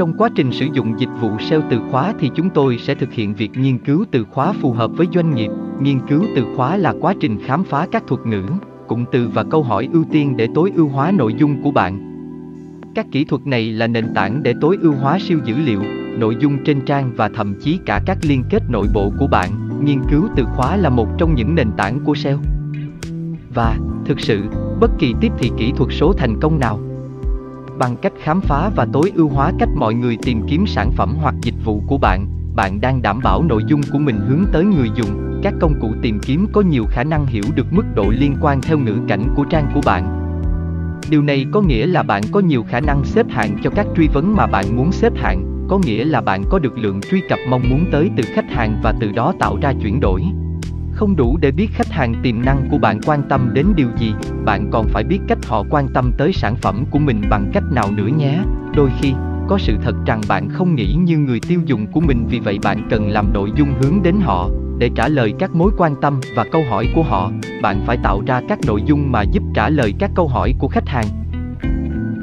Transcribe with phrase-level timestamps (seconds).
[0.00, 3.12] Trong quá trình sử dụng dịch vụ SEO từ khóa thì chúng tôi sẽ thực
[3.12, 5.50] hiện việc nghiên cứu từ khóa phù hợp với doanh nghiệp.
[5.80, 8.42] Nghiên cứu từ khóa là quá trình khám phá các thuật ngữ,
[8.86, 12.00] cụm từ và câu hỏi ưu tiên để tối ưu hóa nội dung của bạn.
[12.94, 15.82] Các kỹ thuật này là nền tảng để tối ưu hóa siêu dữ liệu,
[16.18, 19.50] nội dung trên trang và thậm chí cả các liên kết nội bộ của bạn.
[19.84, 22.38] Nghiên cứu từ khóa là một trong những nền tảng của SEO.
[23.54, 24.42] Và, thực sự,
[24.80, 26.89] bất kỳ tiếp thị kỹ thuật số thành công nào
[27.80, 31.16] bằng cách khám phá và tối ưu hóa cách mọi người tìm kiếm sản phẩm
[31.20, 32.26] hoặc dịch vụ của bạn.
[32.56, 35.40] Bạn đang đảm bảo nội dung của mình hướng tới người dùng.
[35.42, 38.60] Các công cụ tìm kiếm có nhiều khả năng hiểu được mức độ liên quan
[38.60, 40.16] theo ngữ cảnh của trang của bạn.
[41.10, 44.08] Điều này có nghĩa là bạn có nhiều khả năng xếp hạng cho các truy
[44.08, 45.66] vấn mà bạn muốn xếp hạng.
[45.68, 48.80] Có nghĩa là bạn có được lượng truy cập mong muốn tới từ khách hàng
[48.82, 50.22] và từ đó tạo ra chuyển đổi
[51.00, 54.14] không đủ để biết khách hàng tiềm năng của bạn quan tâm đến điều gì,
[54.44, 57.62] bạn còn phải biết cách họ quan tâm tới sản phẩm của mình bằng cách
[57.72, 58.38] nào nữa nhé.
[58.76, 59.12] Đôi khi,
[59.48, 62.58] có sự thật rằng bạn không nghĩ như người tiêu dùng của mình, vì vậy
[62.62, 64.48] bạn cần làm nội dung hướng đến họ.
[64.78, 67.30] Để trả lời các mối quan tâm và câu hỏi của họ,
[67.62, 70.68] bạn phải tạo ra các nội dung mà giúp trả lời các câu hỏi của
[70.68, 71.06] khách hàng.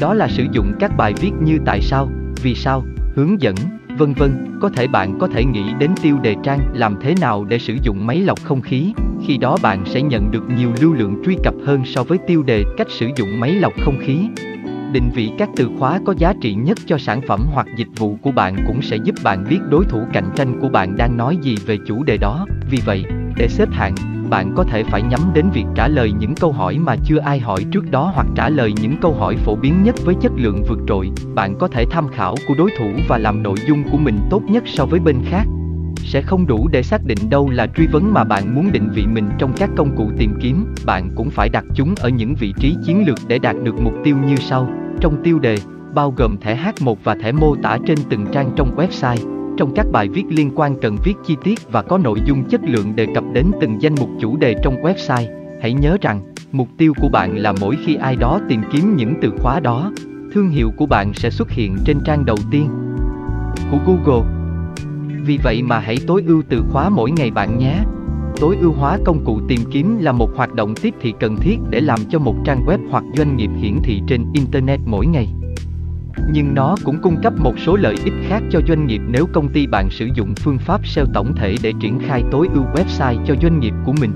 [0.00, 2.08] Đó là sử dụng các bài viết như tại sao,
[2.42, 2.82] vì sao,
[3.16, 3.54] hướng dẫn
[3.98, 4.58] vân vân.
[4.60, 7.76] Có thể bạn có thể nghĩ đến tiêu đề trang làm thế nào để sử
[7.82, 8.92] dụng máy lọc không khí,
[9.26, 12.42] khi đó bạn sẽ nhận được nhiều lưu lượng truy cập hơn so với tiêu
[12.42, 14.18] đề cách sử dụng máy lọc không khí.
[14.92, 18.18] Định vị các từ khóa có giá trị nhất cho sản phẩm hoặc dịch vụ
[18.22, 21.36] của bạn cũng sẽ giúp bạn biết đối thủ cạnh tranh của bạn đang nói
[21.42, 22.46] gì về chủ đề đó.
[22.70, 23.04] Vì vậy,
[23.36, 23.94] để xếp hạng,
[24.30, 27.38] bạn có thể phải nhắm đến việc trả lời những câu hỏi mà chưa ai
[27.38, 30.62] hỏi trước đó hoặc trả lời những câu hỏi phổ biến nhất với chất lượng
[30.68, 31.10] vượt trội.
[31.34, 34.42] Bạn có thể tham khảo của đối thủ và làm nội dung của mình tốt
[34.48, 35.44] nhất so với bên khác.
[35.96, 39.06] Sẽ không đủ để xác định đâu là truy vấn mà bạn muốn định vị
[39.06, 40.74] mình trong các công cụ tìm kiếm.
[40.86, 43.94] Bạn cũng phải đặt chúng ở những vị trí chiến lược để đạt được mục
[44.04, 44.68] tiêu như sau.
[45.00, 45.56] Trong tiêu đề,
[45.94, 49.86] bao gồm thẻ H1 và thẻ mô tả trên từng trang trong website trong các
[49.92, 53.06] bài viết liên quan cần viết chi tiết và có nội dung chất lượng đề
[53.14, 55.58] cập đến từng danh mục chủ đề trong website.
[55.62, 56.20] Hãy nhớ rằng,
[56.52, 59.92] mục tiêu của bạn là mỗi khi ai đó tìm kiếm những từ khóa đó,
[60.32, 62.68] thương hiệu của bạn sẽ xuất hiện trên trang đầu tiên
[63.70, 64.30] của Google.
[65.26, 67.78] Vì vậy mà hãy tối ưu từ khóa mỗi ngày bạn nhé.
[68.40, 71.56] Tối ưu hóa công cụ tìm kiếm là một hoạt động tiếp thị cần thiết
[71.70, 75.28] để làm cho một trang web hoặc doanh nghiệp hiển thị trên Internet mỗi ngày
[76.28, 79.48] nhưng nó cũng cung cấp một số lợi ích khác cho doanh nghiệp nếu công
[79.48, 83.24] ty bạn sử dụng phương pháp SEO tổng thể để triển khai tối ưu website
[83.26, 84.10] cho doanh nghiệp của mình.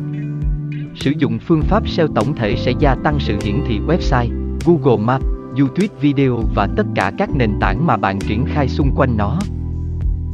[0.94, 5.04] Sử dụng phương pháp SEO tổng thể sẽ gia tăng sự hiển thị website, Google
[5.04, 5.24] Maps,
[5.58, 9.38] YouTube Video và tất cả các nền tảng mà bạn triển khai xung quanh nó.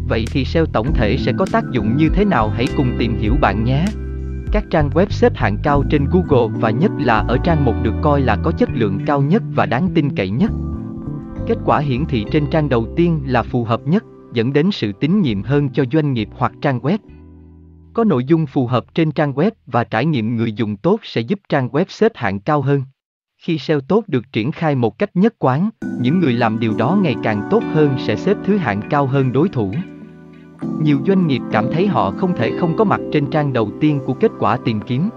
[0.08, 3.18] Vậy thì SEO tổng thể sẽ có tác dụng như thế nào hãy cùng tìm
[3.18, 3.84] hiểu bạn nhé.
[4.52, 7.94] Các trang web xếp hạng cao trên Google và nhất là ở trang một được
[8.02, 10.50] coi là có chất lượng cao nhất và đáng tin cậy nhất.
[11.46, 14.92] Kết quả hiển thị trên trang đầu tiên là phù hợp nhất, dẫn đến sự
[14.92, 16.98] tín nhiệm hơn cho doanh nghiệp hoặc trang web.
[17.94, 21.20] Có nội dung phù hợp trên trang web và trải nghiệm người dùng tốt sẽ
[21.20, 22.82] giúp trang web xếp hạng cao hơn.
[23.38, 26.98] Khi SEO tốt được triển khai một cách nhất quán, những người làm điều đó
[27.02, 29.74] ngày càng tốt hơn sẽ xếp thứ hạng cao hơn đối thủ.
[30.82, 34.00] Nhiều doanh nghiệp cảm thấy họ không thể không có mặt trên trang đầu tiên
[34.06, 35.08] của kết quả tìm kiếm.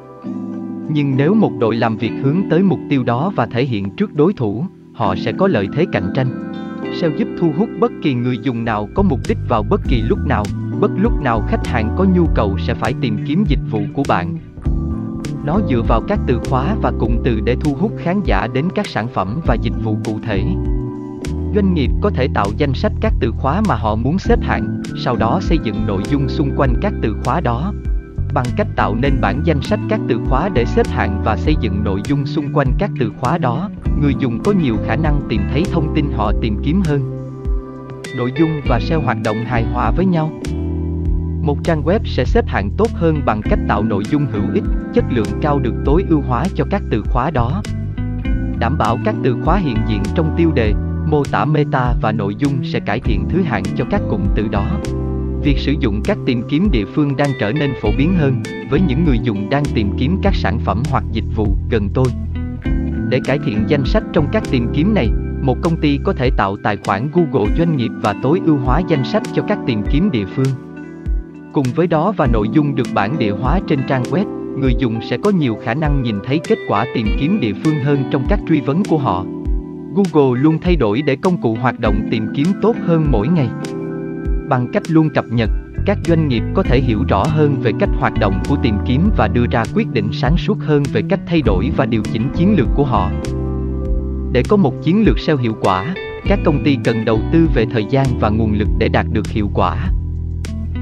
[0.90, 4.14] Nhưng nếu một đội làm việc hướng tới mục tiêu đó và thể hiện trước
[4.14, 4.66] đối thủ,
[4.98, 6.52] họ sẽ có lợi thế cạnh tranh.
[6.94, 10.02] SEO giúp thu hút bất kỳ người dùng nào có mục đích vào bất kỳ
[10.02, 10.44] lúc nào,
[10.80, 14.04] bất lúc nào khách hàng có nhu cầu sẽ phải tìm kiếm dịch vụ của
[14.08, 14.38] bạn.
[15.46, 18.70] Nó dựa vào các từ khóa và cụm từ để thu hút khán giả đến
[18.76, 20.44] các sản phẩm và dịch vụ cụ thể.
[21.56, 24.82] Doanh nghiệp có thể tạo danh sách các từ khóa mà họ muốn xếp hạng,
[25.04, 27.74] sau đó xây dựng nội dung xung quanh các từ khóa đó.
[28.34, 31.56] Bằng cách tạo nên bản danh sách các từ khóa để xếp hạng và xây
[31.62, 33.70] dựng nội dung xung quanh các từ khóa đó,
[34.02, 37.02] người dùng có nhiều khả năng tìm thấy thông tin họ tìm kiếm hơn.
[38.18, 40.32] Nội dung và SEO hoạt động hài hòa với nhau.
[41.42, 44.64] Một trang web sẽ xếp hạng tốt hơn bằng cách tạo nội dung hữu ích,
[44.94, 47.62] chất lượng cao được tối ưu hóa cho các từ khóa đó.
[48.60, 50.74] Đảm bảo các từ khóa hiện diện trong tiêu đề,
[51.06, 54.48] mô tả meta và nội dung sẽ cải thiện thứ hạng cho các cụm từ
[54.48, 54.80] đó.
[55.44, 58.82] Việc sử dụng các tìm kiếm địa phương đang trở nên phổ biến hơn với
[58.88, 62.08] những người dùng đang tìm kiếm các sản phẩm hoặc dịch vụ gần tôi.
[63.10, 65.12] Để cải thiện danh sách trong các tìm kiếm này,
[65.42, 68.82] một công ty có thể tạo tài khoản Google doanh nghiệp và tối ưu hóa
[68.88, 70.48] danh sách cho các tìm kiếm địa phương.
[71.54, 74.26] Cùng với đó và nội dung được bản địa hóa trên trang web,
[74.60, 77.80] người dùng sẽ có nhiều khả năng nhìn thấy kết quả tìm kiếm địa phương
[77.84, 79.26] hơn trong các truy vấn của họ.
[79.96, 83.50] Google luôn thay đổi để công cụ hoạt động tìm kiếm tốt hơn mỗi ngày.
[84.50, 85.50] Bằng cách luôn cập nhật,
[85.88, 89.10] các doanh nghiệp có thể hiểu rõ hơn về cách hoạt động của tìm kiếm
[89.18, 92.30] và đưa ra quyết định sáng suốt hơn về cách thay đổi và điều chỉnh
[92.36, 93.12] chiến lược của họ.
[94.32, 95.96] Để có một chiến lược SEO hiệu quả,
[96.28, 99.28] các công ty cần đầu tư về thời gian và nguồn lực để đạt được
[99.28, 99.92] hiệu quả.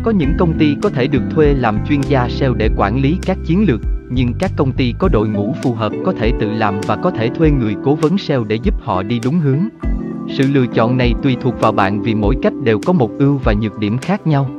[0.03, 3.17] Có những công ty có thể được thuê làm chuyên gia SEO để quản lý
[3.25, 6.51] các chiến lược, nhưng các công ty có đội ngũ phù hợp có thể tự
[6.51, 9.67] làm và có thể thuê người cố vấn SEO để giúp họ đi đúng hướng.
[10.29, 13.37] Sự lựa chọn này tùy thuộc vào bạn vì mỗi cách đều có một ưu
[13.43, 14.49] và nhược điểm khác nhau.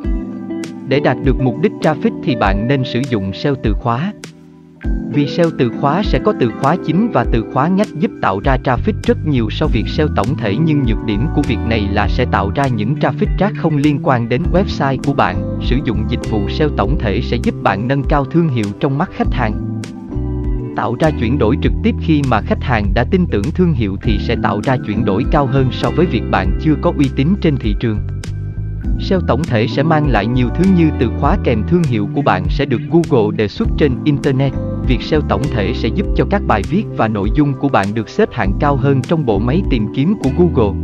[0.88, 4.12] Để đạt được mục đích traffic thì bạn nên sử dụng SEO từ khóa.
[5.12, 8.41] Vì SEO từ khóa sẽ có từ khóa chính và từ khóa ngách giúp tạo
[8.44, 11.88] ra traffic rất nhiều so việc SEO tổng thể, nhưng nhược điểm của việc này
[11.93, 15.59] là sẽ tạo ra những traffic rác không liên quan đến website của bạn.
[15.62, 18.99] Sử dụng dịch vụ SEO tổng thể sẽ giúp bạn nâng cao thương hiệu trong
[18.99, 19.81] mắt khách hàng.
[20.77, 23.97] Tạo ra chuyển đổi trực tiếp khi mà khách hàng đã tin tưởng thương hiệu
[24.03, 27.11] thì sẽ tạo ra chuyển đổi cao hơn so với việc bạn chưa có uy
[27.17, 27.99] tín trên thị trường.
[29.00, 32.23] SEO tổng thể sẽ mang lại nhiều thứ như từ khóa kèm thương hiệu của
[32.23, 34.53] bạn sẽ được Google đề xuất trên Internet.
[34.88, 37.87] Việc SEO tổng thể sẽ giúp cho các bài viết và nội dung của bạn
[37.94, 40.81] được xếp hạng cao hơn trong bộ máy tìm kiếm của Google.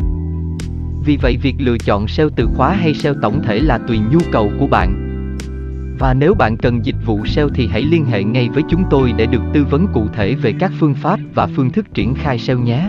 [1.04, 4.18] Vì vậy, việc lựa chọn SEO từ khóa hay SEO tổng thể là tùy nhu
[4.32, 4.98] cầu của bạn.
[5.98, 9.12] Và nếu bạn cần dịch vụ SEO thì hãy liên hệ ngay với chúng tôi
[9.16, 12.38] để được tư vấn cụ thể về các phương pháp và phương thức triển khai
[12.38, 12.88] SEO nhé.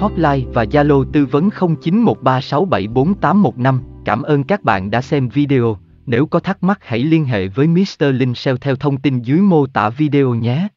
[0.00, 3.78] Hotline và Zalo tư vấn 0913674815.
[4.04, 5.78] Cảm ơn các bạn đã xem video.
[6.06, 8.04] Nếu có thắc mắc hãy liên hệ với Mr.
[8.12, 10.68] Linh SEO theo thông tin dưới mô tả video nhé.